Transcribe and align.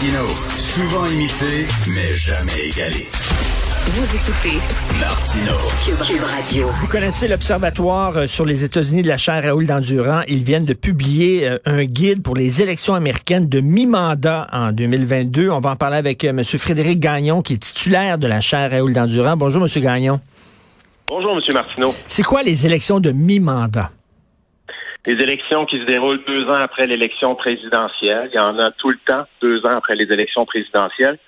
Martino, 0.00 0.28
souvent 0.56 1.04
imité, 1.08 1.66
mais 1.88 2.14
jamais 2.14 2.68
égalé. 2.68 3.04
Vous 3.84 4.16
écoutez 4.16 4.56
Martino. 4.98 5.52
Cube, 5.84 6.22
Radio. 6.22 6.68
Vous 6.80 6.86
connaissez 6.86 7.28
l'Observatoire 7.28 8.16
euh, 8.16 8.26
sur 8.26 8.46
les 8.46 8.64
États-Unis 8.64 9.02
de 9.02 9.08
la 9.08 9.18
chaire 9.18 9.44
Raoul 9.44 9.66
Dandurand. 9.66 10.22
Ils 10.26 10.42
viennent 10.42 10.64
de 10.64 10.72
publier 10.72 11.46
euh, 11.46 11.58
un 11.66 11.84
guide 11.84 12.22
pour 12.22 12.34
les 12.34 12.62
élections 12.62 12.94
américaines 12.94 13.46
de 13.46 13.60
mi-mandat 13.60 14.48
en 14.52 14.72
2022. 14.72 15.50
On 15.50 15.60
va 15.60 15.72
en 15.72 15.76
parler 15.76 15.98
avec 15.98 16.24
euh, 16.24 16.30
M. 16.30 16.44
Frédéric 16.44 16.98
Gagnon, 16.98 17.42
qui 17.42 17.54
est 17.54 17.58
titulaire 17.58 18.16
de 18.16 18.26
la 18.26 18.40
chaire 18.40 18.70
Raoul 18.70 18.94
Dandurand. 18.94 19.36
Bonjour, 19.36 19.62
M. 19.62 19.82
Gagnon. 19.82 20.18
Bonjour, 21.08 21.32
M. 21.32 21.42
Martineau. 21.52 21.94
C'est 22.06 22.22
quoi 22.22 22.42
les 22.42 22.64
élections 22.64 23.00
de 23.00 23.10
mi-mandat? 23.10 23.90
Les 25.06 25.14
élections 25.14 25.64
qui 25.64 25.78
se 25.80 25.84
déroulent 25.84 26.22
deux 26.26 26.44
ans 26.48 26.60
après 26.60 26.86
l'élection 26.86 27.34
présidentielle. 27.34 28.30
Il 28.32 28.36
y 28.36 28.40
en 28.40 28.58
a 28.58 28.70
tout 28.72 28.90
le 28.90 28.98
temps, 29.06 29.24
deux 29.40 29.64
ans 29.64 29.76
après 29.76 29.94
les 29.94 30.04
élections 30.04 30.44
présidentielles. 30.44 31.18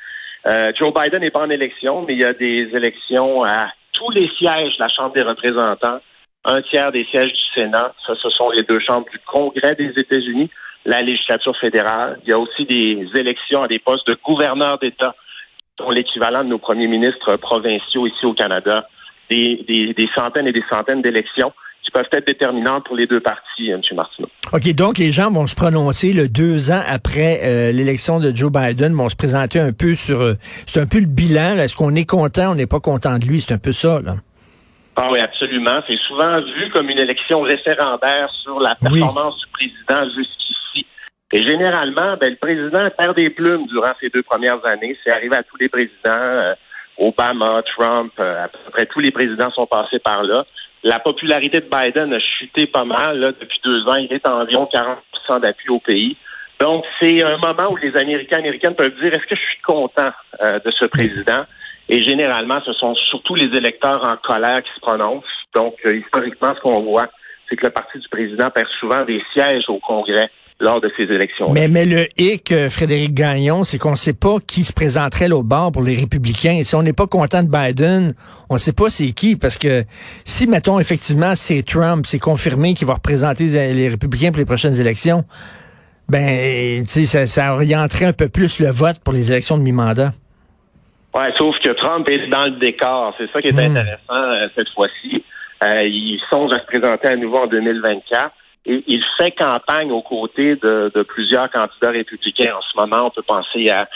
Euh, 0.47 0.73
Joe 0.77 0.92
Biden 0.92 1.20
n'est 1.20 1.31
pas 1.31 1.41
en 1.41 1.51
élection, 1.51 2.05
mais 2.06 2.15
il 2.15 2.20
y 2.20 2.25
a 2.25 2.34
des 2.34 2.69
élections 2.75 3.45
à 3.45 3.69
tous 3.93 4.11
les 4.11 4.28
sièges 4.37 4.77
de 4.77 4.81
la 4.81 4.89
Chambre 4.89 5.15
des 5.15 5.23
représentants, 5.23 6.00
un 6.45 6.61
tiers 6.62 6.93
des 6.93 7.05
sièges 7.05 7.33
du 7.33 7.43
Sénat. 7.55 7.95
Ça, 8.06 8.15
ce 8.20 8.28
sont 8.31 8.50
les 8.50 8.65
deux 8.65 8.81
chambres 8.81 9.06
du 9.11 9.19
Congrès 9.20 9.75
des 9.75 9.93
États-Unis, 9.97 10.50
la 10.84 11.00
législature 11.00 11.56
fédérale. 11.59 12.19
Il 12.25 12.31
y 12.31 12.33
a 12.33 12.39
aussi 12.39 12.65
des 12.67 13.09
élections 13.15 13.62
à 13.62 13.69
des 13.69 13.78
postes 13.78 14.06
de 14.06 14.19
gouverneurs 14.23 14.78
d'État, 14.78 15.15
qui 15.77 15.84
sont 15.84 15.91
l'équivalent 15.91 16.45
de 16.45 16.48
nos 16.48 16.59
premiers 16.59 16.89
ministres 16.89 17.37
provinciaux 17.37 18.06
ici 18.06 18.27
au 18.27 18.34
Canada. 18.34 18.87
Des, 19.31 19.65
des, 19.67 19.95
des 19.95 20.11
centaines 20.15 20.48
et 20.48 20.53
des 20.53 20.65
centaines 20.69 21.00
d'élections 21.00 21.55
peuvent 21.93 22.09
être 22.12 22.27
déterminantes 22.27 22.85
pour 22.85 22.97
les 22.97 23.07
deux 23.07 23.21
partis, 23.21 23.71
M. 23.71 23.81
Martineau. 23.95 24.29
OK, 24.53 24.75
donc 24.75 24.98
les 24.98 25.11
gens 25.11 25.31
vont 25.31 25.47
se 25.47 25.55
prononcer 25.55 26.12
le 26.12 26.29
deux 26.29 26.71
ans 26.71 26.83
après 26.87 27.41
euh, 27.45 27.73
l'élection 27.73 28.21
de 28.21 28.34
Joe 28.34 28.51
Biden, 28.51 28.95
vont 28.95 29.09
se 29.09 29.17
présenter 29.17 29.61
un 29.61 29.73
peu 29.73 29.95
sur... 29.95 30.21
Euh, 30.21 30.34
c'est 30.67 30.81
un 30.81 30.87
peu 30.87 31.01
le 31.01 31.07
bilan. 31.07 31.59
Est-ce 31.59 31.77
qu'on 31.77 31.95
est 31.95 32.09
content, 32.09 32.53
on 32.53 32.55
n'est 32.55 32.67
pas 32.67 32.81
content 32.81 33.19
de 33.19 33.27
lui? 33.27 33.41
C'est 33.41 33.55
un 33.55 33.59
peu 33.59 33.73
ça, 33.73 34.01
là. 34.01 34.15
Ah 34.97 35.09
oui, 35.11 35.21
absolument. 35.21 35.81
C'est 35.89 35.99
souvent 36.07 36.41
vu 36.41 36.71
comme 36.71 36.91
une 36.91 36.99
élection 36.99 37.41
référendaire 37.41 38.29
sur 38.43 38.61
la 38.61 38.75
performance 38.75 39.39
du 39.39 39.47
président 39.53 40.05
jusqu'ici. 40.15 40.87
Et 41.33 41.43
généralement, 41.43 42.17
ben, 42.21 42.31
le 42.31 42.37
président 42.37 42.91
perd 42.99 43.17
des 43.17 43.31
plumes 43.31 43.67
durant 43.69 43.93
ces 43.99 44.11
deux 44.11 44.23
premières 44.23 44.62
années. 44.67 44.99
C'est 45.03 45.12
arrivé 45.12 45.34
à 45.37 45.43
tous 45.43 45.56
les 45.59 45.71
présidents. 45.71 45.95
Euh, 46.06 46.55
Obama, 46.99 47.62
Trump, 47.75 48.12
à 48.19 48.49
peu 48.49 48.71
près 48.71 48.84
tous 48.84 49.01
les 49.01 49.11
présidents 49.11 49.51
sont 49.53 49.67
passés 49.67 49.99
par 49.99 50.23
là. 50.23 50.45
La 50.84 50.98
popularité 50.98 51.61
de 51.61 51.69
Biden 51.70 52.12
a 52.12 52.19
chuté 52.19 52.66
pas 52.66 52.84
mal 52.84 53.19
là, 53.19 53.33
depuis 53.33 53.61
deux 53.62 53.86
ans. 53.86 53.97
Il 53.97 54.12
est 54.12 54.27
à 54.27 54.34
environ 54.34 54.69
40% 54.72 55.41
d'appui 55.41 55.69
au 55.69 55.78
pays. 55.78 56.16
Donc, 56.58 56.84
c'est 57.00 57.22
un 57.22 57.38
moment 57.38 57.70
où 57.70 57.77
les 57.77 57.97
Américains 57.97 58.38
américaines 58.38 58.75
peuvent 58.75 58.94
dire 59.00 59.14
est-ce 59.14 59.27
que 59.27 59.36
je 59.36 59.41
suis 59.41 59.62
content 59.62 60.10
euh, 60.42 60.58
de 60.60 60.70
ce 60.70 60.84
président? 60.86 61.44
Et 61.88 62.03
généralement, 62.03 62.60
ce 62.64 62.72
sont 62.72 62.94
surtout 62.94 63.34
les 63.34 63.56
électeurs 63.56 64.04
en 64.04 64.16
colère 64.16 64.62
qui 64.62 64.71
se 64.75 64.81
prononcent. 64.81 65.25
Donc, 65.54 65.76
euh, 65.84 65.97
historiquement, 65.97 66.54
ce 66.54 66.60
qu'on 66.60 66.81
voit, 66.81 67.09
c'est 67.48 67.56
que 67.56 67.66
le 67.66 67.72
parti 67.72 67.98
du 67.98 68.09
président 68.09 68.50
perd 68.50 68.69
souvent 68.81 69.04
des 69.04 69.22
sièges 69.32 69.65
au 69.69 69.78
Congrès 69.78 70.31
lors 70.62 70.81
de 70.81 70.91
ces 70.97 71.03
élections. 71.05 71.53
Mais, 71.53 71.69
mais 71.69 71.84
le 71.84 72.06
hic, 72.17 72.53
euh, 72.53 72.71
Frédéric 72.71 73.12
Gagnon, 73.12 73.65
c'est 73.65 73.78
qu'on 73.78 73.91
ne 73.91 73.97
sait 73.97 74.15
pas 74.15 74.37
qui 74.47 74.62
se 74.65 74.73
présenterait 74.73 75.28
l'autre 75.28 75.49
bord 75.49 75.73
pour 75.73 75.83
les 75.83 75.95
républicains. 75.95 76.56
Et 76.59 76.65
si 76.65 76.75
on 76.75 76.83
n'est 76.83 76.93
pas 76.93 77.06
content 77.06 77.43
de 77.43 77.49
Biden, 77.49 78.15
on 78.49 78.55
ne 78.55 78.59
sait 78.59 78.72
pas 78.72 78.89
c'est 78.89 79.12
qui, 79.12 79.37
parce 79.37 79.59
que 79.59 79.83
si, 80.25 80.47
mettons, 80.47 80.78
effectivement, 80.78 81.34
c'est 81.34 81.62
Trump, 81.62 82.06
c'est 82.06 82.21
confirmé 82.21 82.75
qu'il 82.75 82.87
va 82.87 82.95
représenter 82.95 83.47
les 83.49 83.89
républicains 83.89 84.31
pour 84.31 84.39
les 84.39 84.47
prochaines 84.47 84.81
élections, 84.81 85.25
ben, 86.09 86.84
tu 86.84 86.89
sais, 86.89 87.05
ça, 87.06 87.27
ça 87.27 87.55
orienterait 87.55 88.06
un 88.06 88.12
peu 88.12 88.28
plus 88.28 88.61
le 88.61 88.71
vote 88.71 89.01
pour 89.05 89.12
les 89.12 89.31
élections 89.31 89.59
de 89.59 89.62
mi-mandat. 89.62 90.12
Ouais, 91.15 91.31
sauf 91.37 91.59
que 91.59 91.71
Trump 91.71 92.09
est 92.09 92.28
dans 92.28 92.45
le 92.45 92.53
décor. 92.53 93.15
C'est 93.19 93.31
ça 93.31 93.43
qui 93.43 93.49
est 93.49 93.53
hmm. 93.53 93.77
intéressant 93.77 94.15
euh, 94.15 94.47
cette 94.55 94.69
fois-ci. 94.71 95.25
Euh, 95.62 95.83
il 95.84 96.21
songe 96.31 96.53
à 96.53 96.61
se 96.61 96.67
présenter 96.67 97.09
à 97.09 97.17
nouveau 97.17 97.39
en 97.39 97.47
2024. 97.47 98.33
Il 98.65 99.03
fait 99.17 99.33
campagne 99.33 99.91
aux 99.91 100.03
côtés 100.03 100.56
de, 100.56 101.03
plusieurs 101.03 101.50
candidats 101.50 101.91
républicains. 101.91 102.55
En 102.56 102.62
ce 102.62 102.77
moment, 102.77 103.06
on 103.06 103.11
peut 103.11 103.23
penser 103.23 103.71
à, 103.71 103.89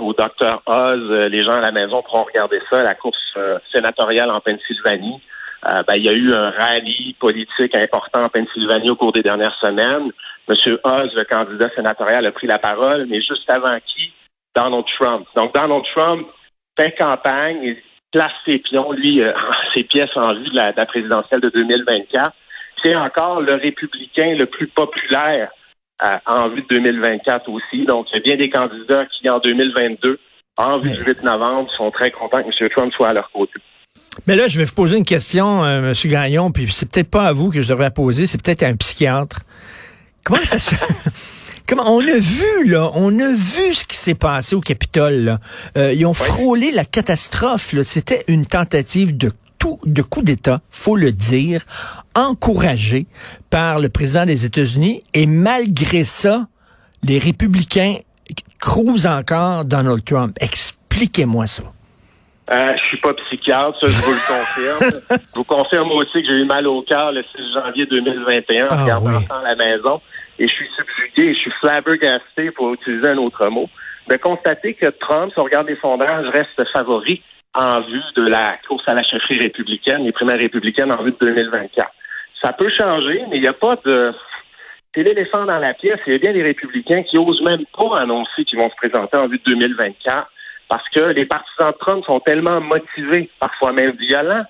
au 0.00 0.12
docteur 0.12 0.62
Oz. 0.66 1.10
Les 1.30 1.42
gens 1.42 1.52
à 1.52 1.60
la 1.60 1.72
maison 1.72 2.02
pourront 2.02 2.24
regarder 2.24 2.60
ça, 2.70 2.82
la 2.82 2.94
course 2.94 3.18
euh, 3.36 3.58
sénatoriale 3.72 4.30
en 4.30 4.40
Pennsylvanie. 4.40 5.20
Euh, 5.66 5.82
ben, 5.88 5.94
il 5.96 6.04
y 6.04 6.08
a 6.10 6.12
eu 6.12 6.32
un 6.32 6.50
rallye 6.50 7.14
politique 7.18 7.74
important 7.74 8.22
en 8.22 8.28
Pennsylvanie 8.28 8.90
au 8.90 8.96
cours 8.96 9.12
des 9.12 9.22
dernières 9.22 9.58
semaines. 9.60 10.12
Monsieur 10.48 10.78
Oz, 10.84 11.10
le 11.14 11.24
candidat 11.24 11.70
sénatorial, 11.74 12.26
a 12.26 12.32
pris 12.32 12.46
la 12.46 12.58
parole, 12.58 13.06
mais 13.08 13.22
juste 13.22 13.50
avant 13.50 13.78
qui? 13.86 14.12
Donald 14.54 14.84
Trump. 15.00 15.26
Donc, 15.34 15.54
Donald 15.54 15.82
Trump 15.94 16.28
fait 16.78 16.92
campagne, 16.92 17.60
il 17.62 17.76
place 18.12 18.32
ses 18.46 18.58
pions, 18.58 18.92
lui, 18.92 19.22
euh, 19.22 19.32
ses 19.74 19.84
pièces 19.84 20.14
en 20.14 20.34
vue 20.34 20.50
de 20.50 20.56
la 20.56 20.72
présidentielle 20.86 21.40
de 21.40 21.48
2024 21.48 22.32
c'est 22.84 22.94
encore 22.94 23.40
le 23.40 23.54
républicain 23.54 24.36
le 24.38 24.46
plus 24.46 24.68
populaire 24.68 25.50
euh, 26.02 26.10
en 26.26 26.48
vue 26.48 26.62
de 26.62 26.66
2024 26.68 27.48
aussi. 27.48 27.86
Donc, 27.86 28.06
il 28.12 28.16
y 28.16 28.18
a 28.18 28.22
bien 28.22 28.36
des 28.36 28.50
candidats 28.50 29.06
qui, 29.06 29.28
en 29.28 29.38
2022, 29.38 30.18
en 30.56 30.78
vue 30.78 30.90
du 30.90 31.02
8 31.02 31.22
novembre, 31.22 31.70
sont 31.76 31.90
très 31.90 32.10
contents 32.10 32.42
que 32.42 32.48
M. 32.48 32.68
Trump 32.70 32.92
soit 32.92 33.08
à 33.08 33.12
leur 33.14 33.30
côté. 33.30 33.54
Mais 34.26 34.36
là, 34.36 34.46
je 34.48 34.58
vais 34.58 34.64
vous 34.64 34.74
poser 34.74 34.98
une 34.98 35.04
question, 35.04 35.64
euh, 35.64 35.90
M. 35.90 36.10
Gagnon, 36.10 36.52
puis 36.52 36.68
c'est 36.72 36.90
peut-être 36.90 37.10
pas 37.10 37.24
à 37.24 37.32
vous 37.32 37.50
que 37.50 37.62
je 37.62 37.68
devrais 37.68 37.90
poser, 37.90 38.26
c'est 38.26 38.40
peut-être 38.42 38.62
à 38.62 38.66
un 38.66 38.76
psychiatre. 38.76 39.40
Comment 40.22 40.44
ça 40.44 40.58
se 40.58 40.74
fait? 40.74 41.10
Comment 41.66 41.94
on 41.94 42.00
a 42.00 42.18
vu 42.18 42.66
là, 42.68 42.90
on 42.94 43.18
a 43.18 43.28
vu 43.28 43.74
ce 43.74 43.86
qui 43.86 43.96
s'est 43.96 44.14
passé 44.14 44.54
au 44.54 44.60
Capitole. 44.60 45.14
Là. 45.14 45.38
Euh, 45.78 45.94
ils 45.94 46.04
ont 46.04 46.12
frôlé 46.12 46.70
la 46.70 46.84
catastrophe. 46.84 47.74
C'était 47.84 48.22
une 48.28 48.44
tentative 48.44 49.16
de 49.16 49.30
de 49.84 50.02
coup 50.02 50.22
d'État, 50.22 50.60
faut 50.70 50.96
le 50.96 51.12
dire, 51.12 51.62
encouragé 52.14 53.06
par 53.50 53.80
le 53.80 53.88
président 53.88 54.26
des 54.26 54.44
États-Unis. 54.44 55.02
Et 55.14 55.26
malgré 55.26 56.04
ça, 56.04 56.46
les 57.02 57.18
républicains 57.18 57.96
crousent 58.60 59.06
encore 59.06 59.64
Donald 59.64 60.04
Trump. 60.04 60.36
Expliquez-moi 60.40 61.46
ça. 61.46 61.64
Euh, 62.50 62.74
je 62.76 62.82
suis 62.88 63.00
pas 63.00 63.14
psychiatre, 63.14 63.78
ça 63.80 63.86
je 63.86 64.00
vous 64.02 64.12
le 64.12 64.26
confirme. 64.28 65.02
je 65.10 65.34
vous 65.34 65.44
confirme 65.44 65.92
aussi 65.92 66.22
que 66.22 66.28
j'ai 66.28 66.40
eu 66.40 66.44
mal 66.44 66.66
au 66.66 66.82
cœur 66.82 67.10
le 67.12 67.22
6 67.22 67.54
janvier 67.54 67.86
2021 67.86 68.66
en 68.66 68.68
ah 68.70 68.82
regardant 68.82 69.20
à 69.30 69.42
la 69.42 69.54
maison. 69.54 70.00
Et 70.38 70.46
je 70.46 70.52
suis 70.52 70.68
subjugué, 70.76 71.34
je 71.34 71.38
suis 71.38 71.52
flabbergasté 71.60 72.50
pour 72.50 72.74
utiliser 72.74 73.08
un 73.08 73.18
autre 73.18 73.46
mot, 73.48 73.70
de 74.10 74.16
constater 74.16 74.74
que 74.74 74.86
Trump, 74.86 75.32
si 75.32 75.38
on 75.38 75.44
regarde 75.44 75.68
les 75.68 75.78
sondages, 75.80 76.26
reste 76.26 76.70
favori 76.72 77.22
en 77.54 77.80
vue 77.82 78.02
de 78.16 78.28
la 78.28 78.58
course 78.66 78.82
à 78.86 78.94
la 78.94 79.02
chefferie 79.02 79.38
républicaine, 79.38 80.04
les 80.04 80.12
primaires 80.12 80.38
républicaines 80.38 80.92
en 80.92 81.02
vue 81.02 81.12
de 81.12 81.18
2024. 81.20 81.90
Ça 82.42 82.52
peut 82.52 82.70
changer, 82.70 83.22
mais 83.30 83.36
il 83.36 83.42
n'y 83.42 83.48
a 83.48 83.52
pas 83.52 83.76
de... 83.84 84.12
C'est 84.94 85.02
l'éléphant 85.02 85.44
dans 85.44 85.58
la 85.58 85.74
pièce. 85.74 85.98
Il 86.06 86.12
y 86.12 86.16
a 86.16 86.18
bien 86.18 86.32
des 86.32 86.42
républicains 86.42 87.02
qui 87.02 87.18
osent 87.18 87.42
même 87.42 87.64
pas 87.76 87.98
annoncer 87.98 88.44
qu'ils 88.44 88.58
vont 88.58 88.70
se 88.70 88.76
présenter 88.76 89.16
en 89.16 89.26
vue 89.26 89.38
de 89.38 89.52
2024 89.52 90.30
parce 90.68 90.88
que 90.90 91.00
les 91.00 91.26
partisans 91.26 91.72
de 91.72 91.78
Trump 91.78 92.04
sont 92.04 92.20
tellement 92.20 92.60
motivés, 92.60 93.30
parfois 93.38 93.72
même 93.72 93.92
violents, 93.92 94.44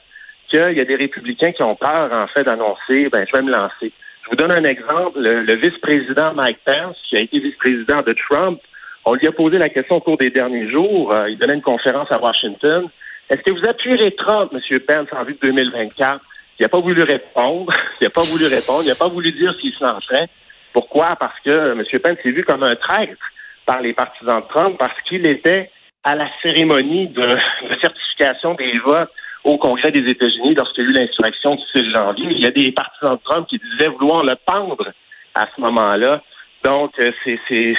qu'il 0.49 0.77
y 0.77 0.81
a 0.81 0.85
des 0.85 0.97
républicains 0.97 1.53
qui 1.53 1.63
ont 1.63 1.77
peur, 1.77 2.13
en 2.13 2.27
fait, 2.29 2.45
d'annoncer, 2.45 3.09
ben, 3.11 3.27
je 3.27 3.37
vais 3.37 3.43
me 3.43 3.53
lancer. 3.53 3.93
Je 4.25 4.31
vous 4.31 4.37
donne 4.37 4.53
un 4.53 4.65
exemple. 4.65 5.19
Le, 5.21 5.55
vice-président 5.57 6.33
Mike 6.35 6.61
Pence, 6.65 6.97
qui 7.09 7.17
a 7.17 7.21
été 7.21 7.39
vice-président 7.41 8.03
de 8.03 8.15
Trump, 8.31 8.61
on 9.05 9.15
lui 9.15 9.27
a 9.27 9.33
posé 9.33 9.59
la 9.59 9.69
question 9.69 9.97
au 9.97 10.01
cours 10.01 10.17
des 10.17 10.31
derniers 10.31 10.71
jours. 10.71 11.13
Euh, 11.13 11.31
il 11.31 11.39
donnait 11.39 11.55
une 11.55 11.63
conférence 11.63 12.11
à 12.11 12.21
Washington. 12.21 12.89
Est-ce 13.31 13.43
que 13.43 13.53
vous 13.53 13.69
appuierez 13.69 14.15
Trump, 14.17 14.53
M. 14.53 14.81
Pence, 14.81 15.09
en 15.13 15.25
vue 15.25 15.35
de 15.35 15.47
2024? 15.47 16.21
Il 16.59 16.63
n'a 16.63 16.69
pas 16.71 16.81
voulu 16.81 17.03
répondre. 17.03 17.73
Il 18.01 18.05
n'a 18.05 18.11
pas 18.11 18.23
voulu 18.23 18.45
répondre. 18.45 18.83
Il 18.85 18.89
n'a 18.89 18.95
pas 18.95 19.09
voulu 19.09 19.33
dire 19.33 19.55
s'il 19.61 19.73
se 19.73 19.85
lancerait. 19.85 20.29
Pourquoi? 20.73 21.17
Parce 21.17 21.39
que 21.45 21.73
M. 21.73 21.83
Pence 22.03 22.19
est 22.25 22.31
vu 22.31 22.45
comme 22.45 22.63
un 22.63 22.77
traître 22.77 23.23
par 23.67 23.81
les 23.81 23.93
partisans 23.93 24.41
de 24.41 24.49
Trump 24.49 24.77
parce 24.79 25.01
qu'il 25.09 25.27
était 25.27 25.71
à 26.03 26.15
la 26.15 26.29
cérémonie 26.43 27.09
de, 27.09 27.39
certification 27.81 28.55
des 28.55 28.79
votes 28.79 29.11
au 29.43 29.59
Congrès 29.59 29.91
des 29.91 30.11
États-Unis 30.11 30.55
lorsqu'il 30.55 30.85
y 30.85 30.87
a 30.87 30.91
eu 30.91 30.93
l'insurrection 30.93 31.55
du 31.55 31.63
6 31.75 31.91
janvier. 31.93 32.27
Il 32.31 32.41
y 32.41 32.47
a 32.47 32.51
des 32.51 32.73
partisans 32.73 33.17
de 33.17 33.23
Trump 33.25 33.47
qui 33.49 33.59
disaient 33.59 33.89
vouloir 33.89 34.23
le 34.25 34.37
pendre 34.47 34.93
à 35.35 35.47
ce 35.55 35.61
moment-là. 35.61 36.23
Donc, 36.65 36.93
c'est, 36.99 37.15
c'est, 37.49 37.75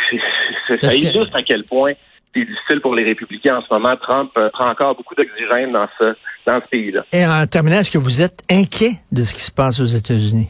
c'est, 0.67 0.79
ça 0.79 0.93
illustre 0.93 1.35
à 1.35 1.41
quel 1.41 1.63
point 1.63 1.93
c'est 2.33 2.45
difficile 2.45 2.81
pour 2.81 2.93
les 2.93 3.03
républicains 3.03 3.57
en 3.57 3.61
ce 3.61 3.73
moment. 3.73 3.95
Trump 3.95 4.31
prend 4.53 4.69
encore 4.69 4.95
beaucoup 4.95 5.15
d'oxygène 5.15 5.71
dans 5.71 5.87
ce, 5.99 6.15
dans 6.45 6.61
ce 6.61 6.67
pays-là. 6.69 7.03
Et 7.11 7.25
en 7.25 7.47
terminant, 7.47 7.77
est-ce 7.77 7.91
que 7.91 7.97
vous 7.97 8.21
êtes 8.21 8.43
inquiet 8.49 8.99
de 9.11 9.23
ce 9.23 9.33
qui 9.33 9.41
se 9.41 9.51
passe 9.51 9.79
aux 9.79 9.85
États-Unis? 9.85 10.49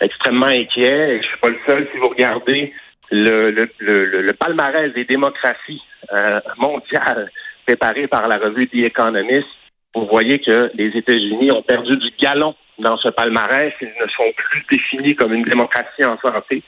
Extrêmement 0.00 0.46
inquiet. 0.46 1.16
Et 1.16 1.22
je 1.22 1.26
suis 1.26 1.38
pas 1.38 1.48
le 1.48 1.58
seul. 1.66 1.88
Si 1.92 1.98
vous 1.98 2.08
regardez 2.08 2.72
le, 3.10 3.50
le, 3.50 3.70
le, 3.78 4.22
le 4.22 4.32
palmarès 4.34 4.92
des 4.92 5.04
démocraties 5.04 5.82
euh, 6.12 6.40
mondiales 6.58 7.30
préparé 7.66 8.06
par 8.08 8.28
la 8.28 8.36
revue 8.36 8.68
The 8.68 8.86
Economist, 8.92 9.46
vous 9.94 10.06
voyez 10.06 10.38
que 10.40 10.70
les 10.74 10.88
États-Unis 10.88 11.50
ont 11.52 11.62
perdu 11.62 11.96
du 11.96 12.10
galon 12.20 12.54
dans 12.78 12.96
ce 12.98 13.08
palmarès. 13.08 13.72
Ils 13.80 13.86
ne 13.86 14.08
sont 14.08 14.30
plus 14.36 14.64
définis 14.70 15.14
comme 15.14 15.32
une 15.32 15.44
démocratie 15.44 16.04
en 16.04 16.18
santé, 16.18 16.62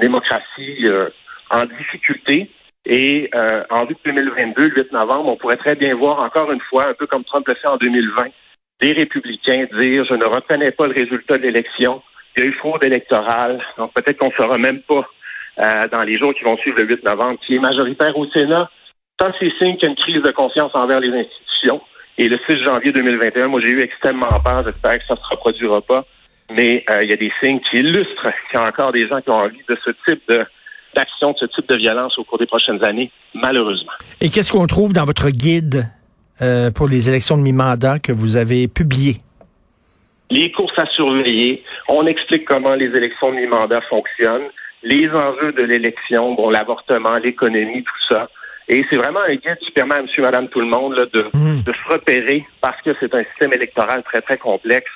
démocratie 0.00 0.86
euh, 0.86 1.08
en 1.50 1.64
difficulté. 1.64 2.50
Et 2.86 3.30
euh, 3.34 3.62
en 3.70 3.84
de 3.84 3.94
2022, 4.04 4.68
le 4.68 4.82
8 4.82 4.92
novembre, 4.92 5.30
on 5.30 5.36
pourrait 5.36 5.56
très 5.56 5.74
bien 5.74 5.94
voir 5.94 6.20
encore 6.20 6.52
une 6.52 6.60
fois, 6.60 6.88
un 6.88 6.94
peu 6.94 7.06
comme 7.06 7.24
Trump 7.24 7.46
le 7.48 7.54
fait 7.54 7.68
en 7.68 7.78
2020, 7.78 8.26
des 8.80 8.92
républicains 8.92 9.66
dire 9.78 10.04
je 10.04 10.14
ne 10.14 10.24
reconnais 10.26 10.70
pas 10.72 10.86
le 10.86 10.92
résultat 10.92 11.38
de 11.38 11.44
l'élection, 11.44 12.02
il 12.36 12.42
y 12.42 12.46
a 12.46 12.48
eu 12.48 12.52
fraude 12.54 12.84
électorale, 12.84 13.62
donc 13.78 13.92
peut-être 13.94 14.18
qu'on 14.18 14.28
ne 14.28 14.32
saura 14.32 14.58
même 14.58 14.82
pas 14.82 15.08
euh, 15.60 15.88
dans 15.88 16.02
les 16.02 16.18
jours 16.18 16.34
qui 16.34 16.44
vont 16.44 16.58
suivre 16.58 16.78
le 16.78 16.88
8 16.88 17.04
novembre, 17.04 17.38
qui 17.46 17.54
est 17.54 17.60
majoritaire 17.60 18.16
au 18.18 18.26
Sénat. 18.30 18.68
Ça, 19.20 19.32
c'est 19.38 19.52
signe 19.58 19.76
qu'il 19.76 19.84
y 19.84 19.86
a 19.86 19.90
une 19.90 19.96
crise 19.96 20.22
de 20.22 20.32
confiance 20.32 20.72
envers 20.74 21.00
les 21.00 21.12
institutions. 21.16 21.80
Et 22.18 22.28
le 22.28 22.38
6 22.48 22.64
janvier 22.64 22.92
2021, 22.92 23.48
moi, 23.48 23.60
j'ai 23.60 23.72
eu 23.72 23.80
extrêmement 23.80 24.26
peur. 24.44 24.64
J'espère 24.64 24.98
que 24.98 25.04
ça 25.06 25.14
ne 25.14 25.18
se 25.18 25.28
reproduira 25.30 25.80
pas. 25.80 26.04
Mais 26.50 26.84
euh, 26.90 27.02
il 27.02 27.10
y 27.10 27.12
a 27.12 27.16
des 27.16 27.32
signes 27.42 27.60
qui 27.70 27.78
illustrent 27.78 28.30
qu'il 28.50 28.60
y 28.60 28.62
a 28.62 28.66
encore 28.66 28.92
des 28.92 29.08
gens 29.08 29.20
qui 29.20 29.30
ont 29.30 29.34
envie 29.34 29.62
de 29.68 29.76
ce 29.84 29.90
type 30.06 30.22
de 30.28 30.44
d'action, 30.94 31.32
de 31.32 31.38
ce 31.38 31.46
type 31.46 31.68
de 31.68 31.76
violence 31.76 32.16
au 32.18 32.24
cours 32.24 32.38
des 32.38 32.46
prochaines 32.46 32.82
années, 32.84 33.10
malheureusement. 33.34 33.92
Et 34.20 34.30
qu'est-ce 34.30 34.52
qu'on 34.52 34.66
trouve 34.66 34.92
dans 34.92 35.04
votre 35.04 35.30
guide 35.30 35.88
euh, 36.40 36.70
pour 36.70 36.86
les 36.86 37.08
élections 37.08 37.36
de 37.36 37.42
mi-mandat 37.42 37.98
que 37.98 38.12
vous 38.12 38.36
avez 38.36 38.68
publié? 38.68 39.16
Les 40.30 40.50
courses 40.52 40.78
à 40.78 40.86
surveiller. 40.86 41.62
On 41.88 42.06
explique 42.06 42.44
comment 42.44 42.74
les 42.74 42.86
élections 42.86 43.30
de 43.30 43.36
mi-mandat 43.36 43.80
fonctionnent, 43.90 44.48
les 44.82 45.08
enjeux 45.10 45.52
de 45.52 45.62
l'élection, 45.62 46.34
bon, 46.34 46.50
l'avortement, 46.50 47.16
l'économie, 47.16 47.82
tout 47.82 48.14
ça. 48.14 48.28
Et 48.68 48.84
c'est 48.88 48.96
vraiment 48.96 49.20
un 49.20 49.34
guide 49.34 49.58
qui 49.60 49.70
permet 49.72 49.96
à 49.96 50.02
monsieur, 50.02 50.22
madame, 50.22 50.48
tout 50.48 50.60
le 50.60 50.66
monde 50.66 50.94
là, 50.94 51.04
de, 51.12 51.26
hmm. 51.34 51.62
de 51.64 51.72
se 51.72 51.88
repérer 51.92 52.44
parce 52.60 52.80
que 52.82 52.90
c'est 52.98 53.14
un 53.14 53.22
système 53.24 53.52
électoral 53.52 54.02
très, 54.04 54.22
très 54.22 54.38
complexe. 54.38 54.90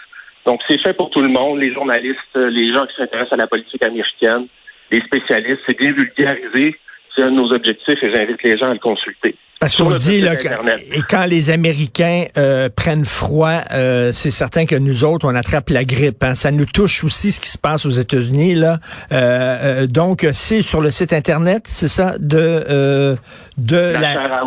Donc, 0.46 0.60
c'est 0.68 0.80
fait 0.80 0.94
pour 0.94 1.10
tout 1.10 1.20
le 1.20 1.28
monde, 1.28 1.58
les 1.58 1.72
journalistes, 1.72 2.18
les 2.34 2.72
gens 2.72 2.86
qui 2.86 2.94
s'intéressent 2.96 3.34
à 3.34 3.36
la 3.36 3.46
politique 3.46 3.82
américaine, 3.82 4.46
les 4.90 5.00
spécialistes. 5.00 5.60
C'est 5.66 5.78
bien 5.78 5.92
vulgarisé. 5.92 6.76
C'est 7.14 7.24
un 7.24 7.30
de 7.30 7.36
nos 7.36 7.52
objectifs 7.52 8.02
et 8.02 8.12
j'invite 8.12 8.42
les 8.42 8.56
gens 8.56 8.66
à 8.66 8.74
le 8.74 8.78
consulter. 8.78 9.34
Parce 9.60 9.74
qu'on 9.74 9.90
dit 9.96 10.20
là, 10.20 10.36
que, 10.36 10.46
et 10.46 11.00
quand 11.08 11.24
les 11.26 11.50
Américains 11.50 12.26
euh, 12.36 12.68
prennent 12.74 13.04
froid, 13.04 13.62
euh, 13.72 14.10
c'est 14.12 14.30
certain 14.30 14.66
que 14.66 14.76
nous 14.76 15.02
autres, 15.02 15.26
on 15.28 15.34
attrape 15.34 15.70
la 15.70 15.82
grippe. 15.82 16.22
Hein. 16.22 16.36
Ça 16.36 16.52
nous 16.52 16.64
touche 16.64 17.02
aussi 17.02 17.32
ce 17.32 17.40
qui 17.40 17.48
se 17.48 17.58
passe 17.58 17.84
aux 17.84 17.90
États-Unis. 17.90 18.54
là. 18.54 18.78
Euh, 19.10 19.88
donc, 19.88 20.24
c'est 20.32 20.62
sur 20.62 20.80
le 20.80 20.92
site 20.92 21.12
Internet, 21.12 21.64
c'est 21.66 21.88
ça, 21.88 22.16
de, 22.18 23.16
de 23.58 23.76
la... 23.76 24.42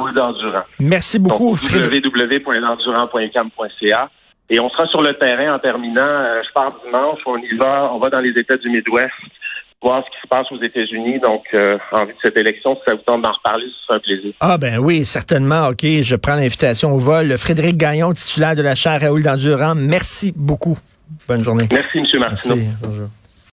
Merci 0.80 1.20
beaucoup. 1.20 1.56
www.endurant.cam.ca. 1.56 4.10
Et 4.52 4.60
on 4.60 4.70
sera 4.70 4.86
sur 4.88 5.02
le 5.02 5.14
terrain 5.14 5.56
en 5.56 5.60
terminant. 5.60 6.44
je 6.44 6.54
pars 6.54 6.78
dimanche, 6.86 7.20
on 7.26 7.38
y 7.38 7.58
va, 7.58 7.90
on 7.94 8.00
va 8.00 8.10
dans 8.10 8.20
les 8.20 8.32
États 8.32 8.58
du 8.58 8.70
Midwest 8.70 9.14
voir 9.82 10.04
ce 10.06 10.12
qui 10.12 10.22
se 10.22 10.28
passe 10.28 10.52
aux 10.52 10.62
États-Unis. 10.62 11.20
Donc, 11.20 11.44
euh, 11.54 11.78
en 11.92 12.06
vue 12.06 12.14
de 12.14 12.18
cette 12.22 12.38
élection, 12.38 12.76
si 12.76 12.82
ça 12.86 12.94
vous 12.94 13.02
tente 13.02 13.22
d'en 13.24 13.32
reparler, 13.32 13.66
ce 13.66 13.86
sera 13.88 13.96
un 13.96 14.00
plaisir. 14.00 14.34
Ah 14.40 14.58
ben 14.58 14.78
oui, 14.78 15.06
certainement. 15.06 15.70
OK, 15.70 15.84
je 15.84 16.16
prends 16.16 16.36
l'invitation 16.36 16.94
au 16.94 17.00
vol. 17.00 17.38
Frédéric 17.38 17.78
Gagnon, 17.78 18.14
titulaire 18.14 18.56
de 18.56 18.62
la 18.62 18.76
chaire 18.76 19.02
Raoul 19.02 19.24
d'Endurant, 19.24 19.74
merci 19.74 20.34
beaucoup. 20.36 20.78
Bonne 21.28 21.44
journée. 21.44 21.68
Merci, 21.72 22.00
M. 22.00 22.06
Martineau. 22.20 22.56
Merci. 22.56 22.70
Bonjour. 22.84 23.08